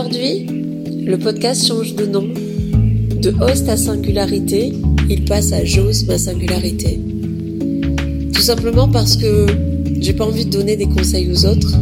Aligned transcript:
Aujourd'hui, 0.00 0.46
le 1.04 1.18
podcast 1.18 1.68
change 1.68 1.94
de 1.94 2.06
nom. 2.06 2.26
De 3.20 3.34
host 3.38 3.68
à 3.68 3.76
singularité, 3.76 4.72
il 5.10 5.26
passe 5.26 5.52
à 5.52 5.62
j'ose 5.62 6.06
ma 6.06 6.16
singularité. 6.16 6.98
Tout 8.32 8.40
simplement 8.40 8.88
parce 8.88 9.18
que 9.18 9.44
j'ai 10.00 10.14
pas 10.14 10.24
envie 10.24 10.46
de 10.46 10.50
donner 10.50 10.76
des 10.76 10.86
conseils 10.86 11.30
aux 11.30 11.44
autres, 11.44 11.74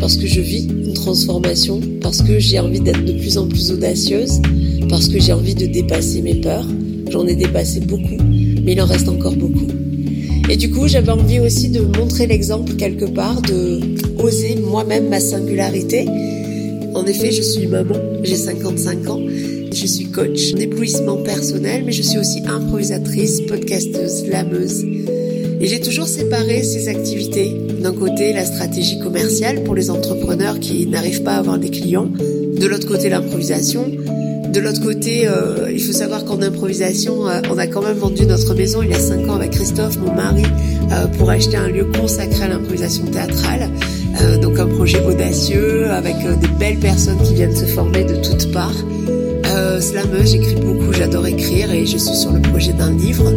parce 0.00 0.16
que 0.16 0.26
je 0.26 0.40
vis 0.40 0.64
une 0.64 0.92
transformation, 0.92 1.80
parce 2.00 2.20
que 2.20 2.40
j'ai 2.40 2.58
envie 2.58 2.80
d'être 2.80 3.04
de 3.04 3.12
plus 3.12 3.38
en 3.38 3.46
plus 3.46 3.70
audacieuse, 3.70 4.40
parce 4.88 5.06
que 5.06 5.20
j'ai 5.20 5.32
envie 5.32 5.54
de 5.54 5.66
dépasser 5.66 6.22
mes 6.22 6.34
peurs. 6.34 6.66
J'en 7.12 7.28
ai 7.28 7.36
dépassé 7.36 7.78
beaucoup, 7.78 8.18
mais 8.64 8.72
il 8.72 8.82
en 8.82 8.86
reste 8.86 9.08
encore 9.08 9.36
beaucoup. 9.36 9.68
Et 10.50 10.56
du 10.56 10.70
coup, 10.70 10.88
j'avais 10.88 11.12
envie 11.12 11.38
aussi 11.38 11.68
de 11.68 11.82
montrer 11.96 12.26
l'exemple 12.26 12.74
quelque 12.74 13.04
part, 13.04 13.40
de 13.40 13.78
oser 14.20 14.56
moi-même 14.56 15.08
ma 15.08 15.20
singularité 15.20 16.06
en 16.96 17.04
effet, 17.04 17.30
je 17.30 17.42
suis 17.42 17.66
maman, 17.66 17.96
j'ai 18.22 18.36
55 18.36 19.08
ans, 19.10 19.20
je 19.72 19.86
suis 19.86 20.06
coach 20.06 20.54
d'éblouissement 20.54 21.16
personnel, 21.18 21.82
mais 21.84 21.92
je 21.92 22.02
suis 22.02 22.18
aussi 22.18 22.42
improvisatrice, 22.46 23.42
podcasteuse, 23.42 24.26
lameuse. 24.28 24.82
Et 25.60 25.66
j'ai 25.66 25.80
toujours 25.80 26.08
séparé 26.08 26.62
ces 26.62 26.88
activités. 26.88 27.54
D'un 27.82 27.92
côté, 27.92 28.32
la 28.32 28.46
stratégie 28.46 28.98
commerciale 28.98 29.62
pour 29.64 29.74
les 29.74 29.90
entrepreneurs 29.90 30.58
qui 30.58 30.86
n'arrivent 30.86 31.22
pas 31.22 31.34
à 31.34 31.38
avoir 31.38 31.58
des 31.58 31.70
clients. 31.70 32.08
De 32.08 32.66
l'autre 32.66 32.88
côté, 32.88 33.10
l'improvisation. 33.10 33.84
De 34.48 34.60
l'autre 34.60 34.82
côté, 34.82 35.28
euh, 35.28 35.70
il 35.70 35.82
faut 35.82 35.92
savoir 35.92 36.24
qu'en 36.24 36.40
improvisation, 36.40 37.28
euh, 37.28 37.42
on 37.50 37.58
a 37.58 37.66
quand 37.66 37.82
même 37.82 37.98
vendu 37.98 38.24
notre 38.24 38.54
maison 38.54 38.80
il 38.82 38.88
y 38.88 38.94
a 38.94 38.98
5 38.98 39.28
ans 39.28 39.34
avec 39.34 39.50
Christophe, 39.50 39.98
mon 39.98 40.14
mari, 40.14 40.44
euh, 40.92 41.06
pour 41.18 41.28
acheter 41.28 41.58
un 41.58 41.68
lieu 41.68 41.84
consacré 41.84 42.44
à 42.44 42.48
l'improvisation 42.48 43.04
théâtrale. 43.04 43.68
Euh, 44.20 44.38
donc 44.38 44.58
un 44.58 44.66
projet 44.66 45.04
audacieux 45.04 45.90
avec 45.90 46.14
euh, 46.24 46.36
des 46.36 46.48
belles 46.48 46.78
personnes 46.78 47.18
qui 47.22 47.34
viennent 47.34 47.54
se 47.54 47.66
former 47.66 48.04
de 48.04 48.16
toutes 48.16 48.52
parts. 48.52 48.72
Euh, 49.46 49.80
me 50.12 50.24
j'écris 50.24 50.56
beaucoup, 50.56 50.92
j'adore 50.92 51.26
écrire 51.26 51.70
et 51.72 51.86
je 51.86 51.98
suis 51.98 52.16
sur 52.16 52.32
le 52.32 52.40
projet 52.40 52.72
d'un 52.72 52.92
livre. 52.92 53.30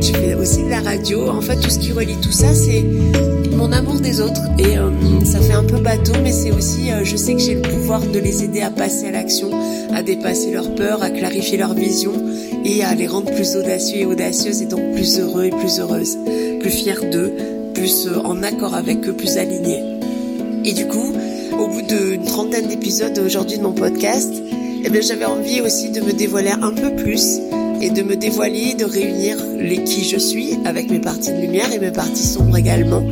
Je 0.00 0.12
fais 0.12 0.34
aussi 0.34 0.64
de 0.64 0.70
la 0.70 0.80
radio. 0.80 1.28
En 1.28 1.40
fait, 1.40 1.56
tout 1.56 1.70
ce 1.70 1.78
qui 1.78 1.92
relie 1.92 2.16
tout 2.20 2.32
ça, 2.32 2.54
c'est 2.54 2.84
mon 3.52 3.72
amour 3.72 4.00
des 4.00 4.20
autres. 4.20 4.42
Et 4.58 4.76
euh, 4.76 4.90
ça 5.24 5.40
fait 5.40 5.54
un 5.54 5.64
peu 5.64 5.78
bateau, 5.78 6.12
mais 6.22 6.32
c'est 6.32 6.50
aussi, 6.50 6.90
je 7.02 7.16
sais 7.16 7.34
que 7.34 7.40
j'ai 7.40 7.54
le 7.54 7.62
pouvoir 7.62 8.00
de 8.00 8.18
les 8.18 8.44
aider 8.44 8.60
à 8.60 8.70
passer 8.70 9.06
à 9.06 9.12
l'action, 9.12 9.50
à 9.94 10.02
dépasser 10.02 10.52
leurs 10.52 10.74
peurs, 10.74 11.02
à 11.02 11.10
clarifier 11.10 11.58
leur 11.58 11.74
vision 11.74 12.12
et 12.64 12.82
à 12.82 12.94
les 12.94 13.06
rendre 13.06 13.32
plus 13.34 13.56
audacieux 13.56 14.00
et 14.00 14.06
audacieuses 14.06 14.62
et 14.62 14.66
donc 14.66 14.94
plus 14.94 15.18
heureux 15.18 15.46
et 15.46 15.50
plus 15.50 15.80
heureuses, 15.80 16.16
plus 16.60 16.70
fiers 16.70 17.10
d'eux, 17.10 17.32
plus 17.74 18.08
en 18.24 18.42
accord 18.42 18.74
avec 18.74 19.06
eux, 19.08 19.14
plus 19.14 19.36
alignés. 19.36 19.95
Et 20.66 20.72
du 20.72 20.88
coup, 20.88 21.12
au 21.60 21.68
bout 21.68 21.82
d'une 21.82 22.24
trentaine 22.24 22.66
d'épisodes 22.66 23.16
aujourd'hui 23.24 23.56
de 23.56 23.62
mon 23.62 23.72
podcast, 23.72 24.34
eh 24.84 25.02
j'avais 25.02 25.24
envie 25.24 25.60
aussi 25.60 25.90
de 25.90 26.00
me 26.00 26.12
dévoiler 26.12 26.50
un 26.50 26.72
peu 26.72 26.94
plus 26.96 27.38
et 27.80 27.90
de 27.90 28.02
me 28.02 28.16
dévoiler, 28.16 28.74
de 28.74 28.84
réunir 28.84 29.36
les 29.58 29.84
qui 29.84 30.02
je 30.02 30.18
suis 30.18 30.58
avec 30.64 30.90
mes 30.90 30.98
parties 30.98 31.32
de 31.32 31.40
lumière 31.40 31.72
et 31.72 31.78
mes 31.78 31.92
parties 31.92 32.26
sombres 32.26 32.56
également. 32.56 33.04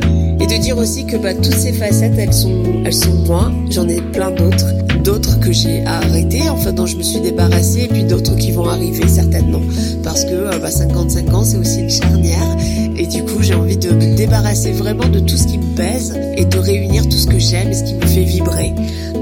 Et 0.44 0.46
de 0.46 0.60
dire 0.60 0.76
aussi 0.76 1.06
que 1.06 1.16
bah, 1.16 1.32
toutes 1.32 1.54
ces 1.54 1.72
facettes, 1.72 2.18
elles 2.18 2.34
sont, 2.34 2.62
elles 2.84 2.92
sont 2.92 3.14
moi. 3.26 3.50
J'en 3.70 3.88
ai 3.88 4.02
plein 4.02 4.30
d'autres. 4.30 4.74
D'autres 5.02 5.40
que 5.40 5.52
j'ai 5.52 5.82
arrêtées, 5.86 6.50
enfin 6.50 6.70
dont 6.70 6.84
je 6.84 6.96
me 6.96 7.02
suis 7.02 7.20
débarrassée, 7.20 7.84
et 7.84 7.88
puis 7.88 8.04
d'autres 8.04 8.36
qui 8.36 8.50
vont 8.52 8.68
arriver 8.68 9.08
certainement. 9.08 9.62
Parce 10.02 10.26
que 10.26 10.34
euh, 10.34 10.58
bah, 10.60 10.70
55 10.70 11.32
ans, 11.32 11.44
c'est 11.44 11.56
aussi 11.56 11.80
une 11.80 11.88
charnière. 11.88 12.56
Et 12.94 13.06
du 13.06 13.24
coup, 13.24 13.40
j'ai 13.40 13.54
envie 13.54 13.78
de 13.78 13.90
me 13.92 14.14
débarrasser 14.16 14.72
vraiment 14.72 15.08
de 15.08 15.18
tout 15.18 15.38
ce 15.38 15.46
qui 15.46 15.56
me 15.56 15.74
pèse 15.76 16.14
et 16.36 16.44
de 16.44 16.58
réunir 16.58 17.08
tout 17.08 17.16
ce 17.16 17.26
que 17.26 17.38
j'aime 17.38 17.70
et 17.70 17.74
ce 17.74 17.84
qui 17.84 17.94
me 17.94 18.06
fait 18.06 18.24
vibrer. 18.24 18.74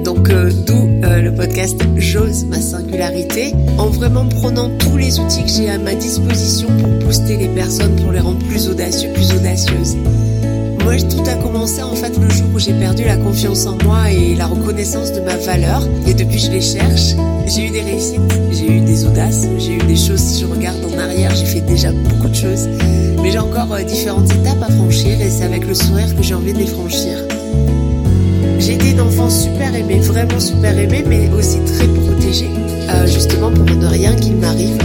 Donc, 0.05 0.29
euh, 0.29 0.51
d'où 0.67 0.89
euh, 1.05 1.21
le 1.21 1.33
podcast 1.33 1.81
J'ose 1.99 2.47
ma 2.47 2.61
singularité, 2.61 3.55
en 3.79 3.91
vraiment 3.91 4.27
prenant 4.27 4.71
tous 4.77 4.97
les 4.97 5.21
outils 5.21 5.45
que 5.45 5.51
j'ai 5.51 5.71
à 5.71 5.79
ma 5.79 5.95
disposition 5.95 6.67
pour 6.81 7.07
booster 7.07 7.37
les 7.37 7.49
personnes, 7.49 7.95
pour 8.03 8.11
les 8.11 8.19
rendre 8.19 8.45
plus 8.49 8.69
audacieux, 8.69 9.11
plus 9.15 9.31
audacieuses. 9.31 9.97
Moi, 10.85 10.97
tout 11.09 11.23
a 11.29 11.35
commencé 11.35 11.83
en 11.83 11.95
fait 11.95 12.17
le 12.19 12.29
jour 12.31 12.47
où 12.55 12.59
j'ai 12.59 12.73
perdu 12.73 13.05
la 13.05 13.17
confiance 13.17 13.67
en 13.67 13.77
moi 13.85 14.11
et 14.11 14.35
la 14.35 14.47
reconnaissance 14.47 15.13
de 15.13 15.21
ma 15.21 15.37
valeur. 15.37 15.83
Et 16.07 16.15
depuis, 16.15 16.39
je 16.39 16.51
les 16.51 16.61
cherche. 16.61 17.15
J'ai 17.47 17.67
eu 17.67 17.71
des 17.71 17.83
réussites, 17.83 18.21
j'ai 18.51 18.79
eu 18.79 18.81
des 18.81 19.05
audaces, 19.05 19.47
j'ai 19.59 19.75
eu 19.75 19.79
des 19.79 19.97
choses. 19.97 20.21
Si 20.21 20.41
je 20.41 20.47
regarde 20.47 20.79
en 20.85 20.99
arrière, 20.99 21.35
j'ai 21.35 21.47
fait 21.47 21.61
déjà 21.61 21.93
beaucoup 21.93 22.29
de 22.29 22.35
choses. 22.35 22.69
Mais 23.23 23.31
j'ai 23.31 23.39
encore 23.39 23.73
euh, 23.73 23.83
différentes 23.83 24.33
étapes 24.33 24.63
à 24.63 24.73
franchir 24.73 25.21
et 25.21 25.31
c'est 25.31 25.45
avec 25.45 25.67
le 25.67 25.75
sourire 25.75 26.15
que 26.17 26.23
j'ai 26.23 26.35
envie 26.35 26.53
de 26.53 26.59
les 26.59 26.67
franchir. 26.67 27.19
J'ai 28.59 28.75
été 28.75 28.91
une 28.91 29.01
enfant 29.01 29.29
super 29.29 29.75
aimée, 29.75 29.99
vraiment 30.01 30.39
super 30.39 30.79
aimée, 30.79 31.05
mais 31.07 31.29
aussi 31.31 31.59
très 31.65 31.87
protégée, 31.87 32.51
euh, 32.89 33.07
justement 33.07 33.51
pour 33.51 33.65
ne 33.65 33.87
rien 33.87 34.15
qu'il 34.15 34.37
m'arrive. 34.37 34.79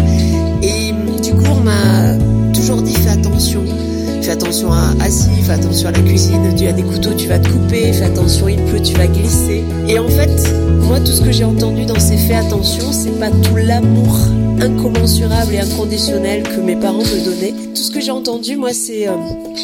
Fais 4.28 4.34
attention 4.34 4.74
à 4.74 4.94
assis, 5.00 5.30
fais 5.44 5.54
attention 5.54 5.88
à 5.88 5.94
la 5.94 6.02
cuisine, 6.02 6.54
tu 6.58 6.68
as 6.68 6.74
des 6.74 6.84
couteaux, 6.84 7.14
tu 7.14 7.28
vas 7.28 7.40
te 7.40 7.48
couper, 7.48 7.94
fais 7.94 8.04
attention, 8.04 8.50
il 8.50 8.62
pleut, 8.64 8.82
tu 8.82 8.94
vas 8.96 9.08
glisser. 9.08 9.64
Et 9.88 9.98
en 10.00 10.10
fait, 10.10 10.54
moi, 10.82 11.00
tout 11.00 11.14
ce 11.14 11.22
que 11.22 11.32
j'ai 11.32 11.46
entendu 11.46 11.86
dans 11.86 11.98
ces 11.98 12.18
fais 12.18 12.34
attention, 12.34 12.92
c'est 12.92 13.18
pas 13.20 13.30
tout 13.30 13.56
l'amour 13.56 14.18
incommensurable 14.60 15.54
et 15.54 15.60
inconditionnel 15.60 16.44
que 16.44 16.60
mes 16.60 16.76
parents 16.76 16.98
me 16.98 17.24
donnaient. 17.24 17.54
Tout 17.74 17.82
ce 17.82 17.90
que 17.90 18.02
j'ai 18.02 18.12
entendu, 18.12 18.58
moi, 18.58 18.74
c'est 18.74 19.08
euh, 19.08 19.14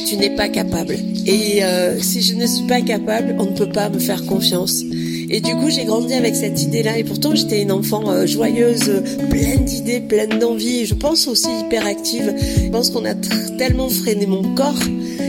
tu 0.08 0.16
n'es 0.16 0.34
pas 0.34 0.48
capable. 0.48 0.96
Et 1.26 1.62
euh, 1.64 2.00
si 2.00 2.22
je 2.22 2.34
ne 2.36 2.48
suis 2.48 2.66
pas 2.66 2.80
capable, 2.80 3.36
on 3.40 3.48
ne 3.48 3.58
peut 3.58 3.70
pas 3.70 3.90
me 3.90 4.00
faire 4.00 4.26
confiance. 4.26 4.82
Et 5.30 5.42
du 5.42 5.56
coup, 5.56 5.70
j'ai 5.70 5.86
grandi 5.86 6.14
avec 6.14 6.36
cette 6.36 6.62
idée-là. 6.62 6.98
Et 6.98 7.04
pourtant, 7.04 7.34
j'étais 7.36 7.62
une 7.62 7.72
enfant 7.72 8.10
euh, 8.10 8.26
joyeuse, 8.26 9.02
pleine 9.30 9.66
d'idées, 9.66 10.02
pleine 10.02 10.40
d'envie. 10.40 10.86
Je 10.86 10.94
pense 10.94 11.28
aussi 11.28 11.48
hyper 11.66 11.86
active. 11.86 12.34
Je 12.64 12.70
pense 12.70 12.90
qu'on 12.90 13.06
a 13.06 13.16
tellement 13.58 13.90
freiné 13.90 14.26
mon 14.26 14.44
corps 14.56 14.80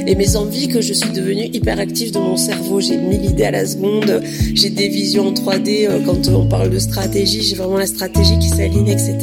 et 0.07 0.15
mes 0.15 0.37
envies 0.37 0.69
que 0.69 0.81
je 0.81 0.93
suis 0.93 1.11
devenue 1.11 1.49
hyper 1.53 1.79
active 1.79 2.13
de 2.13 2.19
mon 2.19 2.37
cerveau. 2.37 2.81
J'ai 2.81 2.97
mille 2.97 3.25
idées 3.25 3.45
à 3.45 3.51
la 3.51 3.67
seconde. 3.67 4.23
J'ai 4.55 4.71
des 4.71 4.89
visions 4.89 5.29
en 5.29 5.33
3D 5.33 5.89
euh, 5.89 6.01
quand 6.05 6.29
on 6.29 6.47
parle 6.47 6.71
de 6.71 6.79
stratégie. 6.79 7.43
J'ai 7.43 7.57
vraiment 7.57 7.79
la 7.79 7.87
stratégie 7.87 8.39
qui 8.39 8.49
s'aligne, 8.49 8.89
etc. 8.89 9.17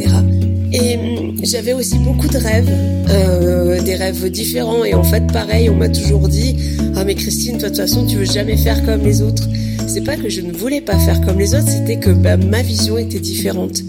Et 0.74 0.96
hum, 0.96 1.36
j'avais 1.44 1.74
aussi 1.74 1.98
beaucoup 2.00 2.28
de 2.28 2.38
rêves, 2.38 2.70
euh, 3.10 3.82
des 3.82 3.96
rêves 3.96 4.30
différents. 4.30 4.86
Et 4.86 4.94
en 4.94 5.04
fait, 5.04 5.26
pareil, 5.32 5.70
on 5.70 5.76
m'a 5.76 5.90
toujours 5.90 6.28
dit 6.28 6.56
Ah, 6.96 7.04
mais 7.04 7.16
Christine, 7.16 7.58
toi, 7.58 7.70
de 7.70 7.76
toute 7.76 7.86
façon, 7.86 8.06
tu 8.06 8.18
veux 8.18 8.26
jamais 8.26 8.58
faire 8.58 8.84
comme 8.86 9.04
les 9.04 9.22
autres. 9.22 9.48
C'est 9.94 10.06
pas 10.06 10.16
que 10.16 10.30
je 10.30 10.40
ne 10.40 10.54
voulais 10.54 10.80
pas 10.80 10.98
faire 10.98 11.20
comme 11.20 11.38
les 11.38 11.54
autres, 11.54 11.68
c'était 11.68 11.98
que 11.98 12.12
bah, 12.12 12.38
ma 12.38 12.62
vision 12.62 12.98
était 12.98 13.20
différente. 13.20 13.82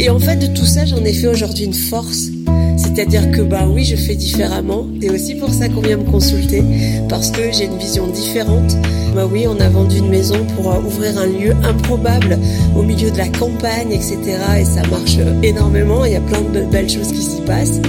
Et 0.00 0.10
en 0.10 0.18
fait, 0.18 0.34
de 0.34 0.48
tout 0.48 0.66
ça, 0.66 0.84
j'en 0.84 1.04
ai 1.04 1.12
fait 1.12 1.28
aujourd'hui 1.28 1.66
une 1.66 1.72
force. 1.72 2.30
C'est-à-dire 2.76 3.30
que 3.30 3.42
bah 3.42 3.68
oui, 3.72 3.84
je 3.84 3.94
fais 3.94 4.16
différemment. 4.16 4.88
C'est 5.00 5.08
aussi 5.08 5.36
pour 5.36 5.54
ça 5.54 5.68
qu'on 5.68 5.82
vient 5.82 5.98
me 5.98 6.10
consulter, 6.10 6.64
parce 7.08 7.30
que 7.30 7.52
j'ai 7.52 7.66
une 7.66 7.78
vision 7.78 8.08
différente. 8.08 8.76
Bah 9.14 9.28
oui, 9.30 9.46
on 9.46 9.60
a 9.60 9.68
vendu 9.68 9.98
une 9.98 10.08
maison 10.08 10.44
pour 10.56 10.72
euh, 10.72 10.80
ouvrir 10.80 11.16
un 11.16 11.26
lieu 11.26 11.54
improbable 11.62 12.40
au 12.76 12.82
milieu 12.82 13.12
de 13.12 13.16
la 13.16 13.28
campagne, 13.28 13.92
etc. 13.92 14.18
Et 14.58 14.64
ça 14.64 14.82
marche 14.90 15.18
énormément. 15.44 16.04
Il 16.04 16.12
y 16.12 16.16
a 16.16 16.20
plein 16.22 16.40
de 16.40 16.62
belles 16.72 16.90
choses 16.90 17.12
qui 17.12 17.22
s'y 17.22 17.40
passent. 17.42 17.80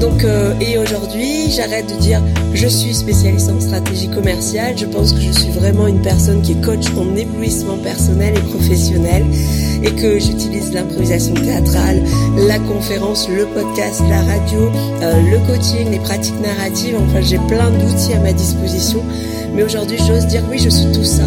Donc, 0.00 0.22
euh, 0.24 0.54
et 0.60 0.78
aujourd'hui, 0.78 1.50
j'arrête 1.50 1.92
de 1.92 2.00
dire 2.00 2.22
je 2.54 2.68
suis 2.68 2.94
spécialiste 2.94 3.50
en 3.50 3.60
stratégie 3.60 4.08
commerciale. 4.08 4.76
Je 4.78 4.86
pense 4.86 5.12
que 5.12 5.20
je 5.20 5.32
suis 5.32 5.50
vraiment 5.50 5.86
une 5.86 6.02
personne 6.02 6.40
qui 6.42 6.52
est 6.52 6.64
coach 6.64 6.86
en 6.96 7.16
éblouissement 7.16 7.78
personnel 7.78 8.36
et 8.36 8.40
professionnel 8.40 9.24
et 9.82 9.90
que 9.90 10.18
j'utilise 10.18 10.72
l'improvisation 10.72 11.34
théâtrale, 11.34 12.02
la 12.36 12.58
conférence, 12.60 13.28
le 13.28 13.46
podcast, 13.46 14.02
la 14.08 14.22
radio, 14.22 14.70
euh, 15.02 15.20
le 15.30 15.38
coaching, 15.46 15.90
les 15.90 16.00
pratiques 16.00 16.40
narratives. 16.40 16.96
Enfin, 16.96 17.20
j'ai 17.20 17.38
plein 17.48 17.70
d'outils 17.70 18.14
à 18.14 18.20
ma 18.20 18.32
disposition. 18.32 19.02
Mais 19.54 19.62
aujourd'hui, 19.62 19.98
j'ose 20.06 20.26
dire 20.26 20.42
oui, 20.50 20.58
je 20.58 20.68
suis 20.68 20.90
tout 20.92 21.04
ça. 21.04 21.24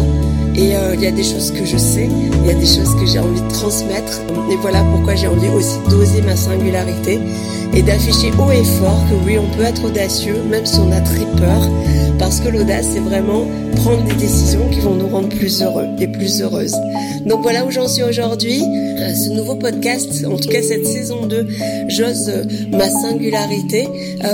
Et 0.54 0.76
euh, 0.76 0.94
il 0.94 1.00
y 1.00 1.06
a 1.06 1.10
des 1.10 1.22
choses 1.22 1.50
que 1.50 1.64
je 1.64 1.78
sais, 1.78 2.08
il 2.08 2.46
y 2.46 2.50
a 2.50 2.54
des 2.54 2.66
choses 2.66 2.94
que 3.00 3.06
j'ai 3.06 3.18
envie 3.18 3.40
de 3.40 3.48
transmettre. 3.48 4.20
Et 4.50 4.56
voilà 4.56 4.82
pourquoi 4.92 5.14
j'ai 5.14 5.26
envie 5.26 5.48
aussi 5.48 5.78
d'oser 5.88 6.20
ma 6.22 6.36
singularité 6.36 7.18
et 7.74 7.82
d'afficher 7.82 8.30
haut 8.38 8.50
et 8.50 8.64
fort 8.64 9.02
que 9.08 9.26
oui, 9.26 9.38
on 9.38 9.56
peut 9.56 9.62
être 9.62 9.84
audacieux, 9.84 10.36
même 10.50 10.66
si 10.66 10.78
on 10.78 10.92
a 10.92 11.00
très 11.00 11.24
peur. 11.38 11.68
Parce 12.18 12.40
que 12.40 12.48
l'audace, 12.50 12.86
c'est 12.92 13.00
vraiment 13.00 13.46
prendre 13.76 14.04
des 14.04 14.14
décisions 14.14 14.68
qui 14.70 14.80
vont 14.80 14.94
nous 14.94 15.08
rendre 15.08 15.28
plus 15.28 15.62
heureux 15.62 15.86
et 15.98 16.06
plus 16.06 16.42
heureuses. 16.42 16.76
Donc 17.26 17.42
voilà 17.42 17.64
où 17.64 17.70
j'en 17.70 17.88
suis 17.88 18.02
aujourd'hui. 18.02 18.62
Euh, 18.62 19.14
ce 19.14 19.30
nouveau 19.30 19.56
podcast, 19.56 20.24
en 20.26 20.36
tout 20.36 20.48
cas 20.48 20.62
cette 20.62 20.86
saison 20.86 21.26
2, 21.26 21.46
J'ose 21.88 22.28
euh, 22.28 22.44
ma 22.70 22.88
singularité, 22.88 23.88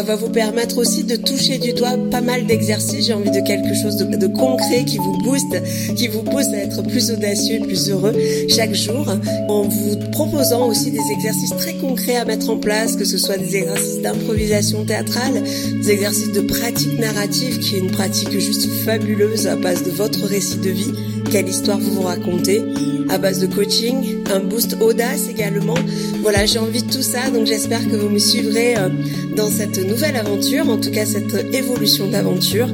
va 0.05 0.17
vous 0.17 0.29
permettre 0.29 0.79
aussi 0.79 1.05
de 1.05 1.17
toucher 1.17 1.59
du 1.59 1.73
doigt 1.73 1.97
pas 2.11 2.21
mal 2.21 2.47
d'exercices. 2.47 3.07
J'ai 3.07 3.15
envie 3.15 3.31
de 3.31 3.41
quelque 3.41 3.75
chose 3.75 3.97
de, 3.97 4.17
de 4.17 4.27
concret 4.27 4.85
qui 4.85 4.99
vous 4.99 5.17
booste, 5.25 5.63
qui 5.97 6.08
vous 6.11 6.23
pousse 6.23 6.49
à 6.49 6.59
être 6.59 6.83
plus 6.83 7.11
audacieux 7.11 7.61
plus 7.61 7.91
heureux 7.91 8.15
chaque 8.49 8.75
jour, 8.75 9.07
en 9.49 9.63
vous 9.63 9.97
proposant 10.13 10.69
aussi 10.69 10.91
des 10.91 11.13
exercices 11.13 11.57
très 11.57 11.75
concrets 11.75 12.17
à 12.17 12.25
mettre 12.25 12.51
en 12.51 12.59
place, 12.59 12.97
que 12.97 13.05
ce 13.05 13.19
soit 13.19 13.37
des 13.37 13.57
exercices 13.57 14.01
d'improvisation 14.01 14.85
théâtrale, 14.85 15.43
des 15.83 15.91
exercices 15.91 16.33
de 16.33 16.41
pratique 16.41 16.99
narrative, 16.99 17.59
qui 17.59 17.77
est 17.77 17.81
une 17.81 17.91
pratiques 17.91 18.39
juste 18.39 18.69
fabuleuses 18.85 19.47
à 19.47 19.57
base 19.57 19.83
de 19.83 19.91
votre 19.91 20.25
récit 20.27 20.59
de 20.59 20.71
vie, 20.71 20.93
quelle 21.31 21.49
histoire 21.49 21.79
vous 21.79 21.95
vous 21.95 22.03
racontez, 22.03 22.65
à 23.11 23.19
base 23.19 23.41
de 23.41 23.47
coaching, 23.47 24.19
un 24.33 24.41
boost 24.41 24.77
audace 24.81 25.29
également. 25.29 25.75
Voilà, 26.23 26.47
j'ai 26.47 26.59
envie 26.59 26.83
de 26.83 26.91
tout 26.91 27.03
ça, 27.03 27.31
donc 27.31 27.47
j'espère 27.47 27.87
que 27.89 27.97
vous 27.97 28.09
me 28.09 28.19
suivrez 28.19 28.77
euh, 28.77 28.89
dans 29.37 29.51
cette 29.51 29.79
nouvelle 29.87 30.17
aventure, 30.17 30.69
en 30.69 30.79
tout 30.79 30.91
cas 30.91 31.05
cette 31.05 31.55
évolution 31.55 32.09
d'aventure. 32.09 32.69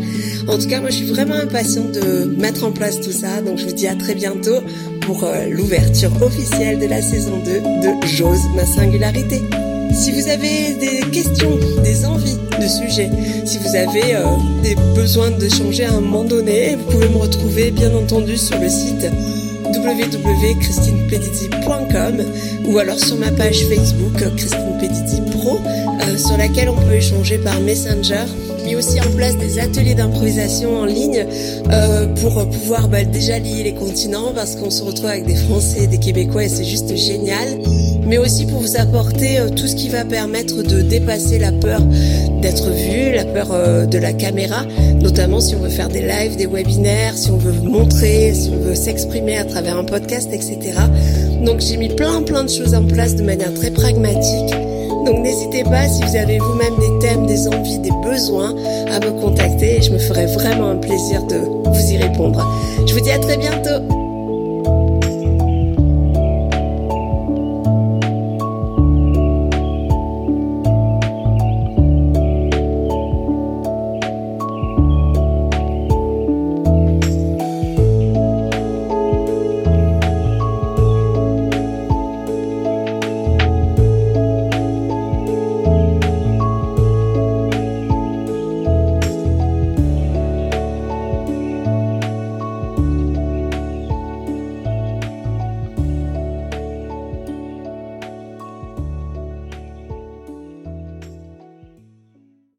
En 0.46 0.58
tout 0.58 0.68
cas, 0.68 0.80
moi 0.80 0.90
je 0.90 0.96
suis 0.96 1.06
vraiment 1.06 1.34
impatiente 1.34 1.92
de 1.92 2.24
mettre 2.38 2.64
en 2.64 2.72
place 2.72 3.00
tout 3.00 3.12
ça, 3.12 3.40
donc 3.40 3.58
je 3.58 3.66
vous 3.66 3.72
dis 3.72 3.88
à 3.88 3.96
très 3.96 4.14
bientôt 4.14 4.60
pour 5.06 5.24
euh, 5.24 5.46
l'ouverture 5.50 6.10
officielle 6.22 6.78
de 6.78 6.86
la 6.86 7.02
saison 7.02 7.38
2 7.44 7.60
de 7.60 8.06
J'ose 8.06 8.44
ma 8.54 8.64
singularité. 8.64 9.42
Si 9.92 10.12
vous 10.12 10.28
avez 10.28 10.72
des 10.74 11.00
questions, 11.10 11.58
des 11.82 12.06
envies 12.06 12.38
de 12.60 12.66
sujets, 12.66 13.10
si 13.44 13.58
vous 13.58 13.76
avez 13.76 14.16
euh, 14.16 14.24
des 14.62 14.74
besoins 14.94 15.30
de 15.30 15.48
changer 15.48 15.84
à 15.84 15.92
un 15.92 16.00
moment 16.00 16.24
donné, 16.24 16.74
vous 16.76 16.90
pouvez 16.90 17.08
me 17.08 17.18
retrouver 17.18 17.70
bien 17.70 17.94
entendu 17.94 18.36
sur 18.36 18.58
le 18.58 18.68
site 18.68 19.06
www.christinepedizzi.com 19.64 22.24
ou 22.66 22.78
alors 22.78 22.98
sur 22.98 23.16
ma 23.16 23.30
page 23.30 23.64
Facebook 23.66 24.16
Christine 24.36 24.76
Pedizzi 24.80 25.20
Pro 25.32 25.58
euh, 25.58 26.16
sur 26.16 26.36
laquelle 26.36 26.70
on 26.70 26.76
peut 26.76 26.94
échanger 26.94 27.38
par 27.38 27.60
Messenger 27.60 28.24
mis 28.64 28.76
aussi 28.76 29.00
en 29.00 29.10
place 29.16 29.36
des 29.36 29.58
ateliers 29.58 29.94
d'improvisation 29.94 30.78
en 30.78 30.84
ligne 30.84 31.26
euh, 31.70 32.06
pour 32.20 32.48
pouvoir 32.48 32.88
bah, 32.88 33.04
déjà 33.04 33.38
lier 33.38 33.62
les 33.62 33.74
continents 33.74 34.32
parce 34.34 34.56
qu'on 34.56 34.70
se 34.70 34.82
retrouve 34.82 35.06
avec 35.06 35.26
des 35.26 35.36
Français, 35.36 35.86
des 35.86 35.98
Québécois 35.98 36.44
et 36.44 36.48
c'est 36.48 36.64
juste 36.64 36.94
génial. 36.96 37.48
Mais 38.06 38.18
aussi 38.18 38.46
pour 38.46 38.60
vous 38.60 38.76
apporter 38.76 39.38
euh, 39.38 39.48
tout 39.50 39.66
ce 39.66 39.76
qui 39.76 39.88
va 39.88 40.04
permettre 40.04 40.62
de 40.62 40.82
dépasser 40.82 41.38
la 41.38 41.52
peur 41.52 41.80
d'être 42.40 42.70
vu, 42.70 43.12
la 43.14 43.24
peur 43.24 43.48
euh, 43.52 43.86
de 43.86 43.98
la 43.98 44.12
caméra, 44.12 44.64
notamment 45.00 45.40
si 45.40 45.54
on 45.54 45.60
veut 45.60 45.70
faire 45.70 45.88
des 45.88 46.02
lives, 46.02 46.36
des 46.36 46.46
webinaires, 46.46 47.16
si 47.16 47.30
on 47.30 47.38
veut 47.38 47.52
montrer, 47.52 48.34
si 48.34 48.50
on 48.50 48.58
veut 48.58 48.74
s'exprimer 48.74 49.36
à 49.36 49.44
travers 49.44 49.78
un 49.78 49.84
podcast, 49.84 50.28
etc. 50.32 50.58
Donc 51.44 51.60
j'ai 51.60 51.76
mis 51.76 51.88
plein 51.88 52.22
plein 52.22 52.44
de 52.44 52.50
choses 52.50 52.74
en 52.74 52.84
place 52.84 53.16
de 53.16 53.22
manière 53.22 53.52
très 53.54 53.70
pragmatique 53.70 54.54
donc 55.04 55.18
n'hésitez 55.18 55.64
pas 55.64 55.86
si 55.88 56.02
vous 56.02 56.16
avez 56.16 56.38
vous-même 56.38 56.76
des 56.78 56.98
thèmes, 57.06 57.26
des 57.26 57.48
envies, 57.48 57.78
des 57.78 57.92
besoins 58.02 58.54
à 58.90 59.00
me 59.00 59.20
contacter 59.20 59.78
et 59.78 59.82
je 59.82 59.92
me 59.92 59.98
ferai 59.98 60.26
vraiment 60.26 60.70
un 60.70 60.76
plaisir 60.76 61.22
de 61.24 61.36
vous 61.36 61.92
y 61.92 61.96
répondre. 61.96 62.46
Je 62.86 62.94
vous 62.94 63.00
dis 63.00 63.10
à 63.10 63.18
très 63.18 63.36
bientôt 63.36 64.03